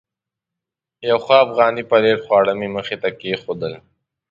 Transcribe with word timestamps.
یو 1.09 1.17
ښه 1.25 1.35
افغاني 1.45 1.83
پلیټ 1.89 2.19
خواړه 2.25 2.53
مې 2.59 2.67
مخې 2.75 2.95
ته 3.01 3.09
کېښودل. 3.19 3.73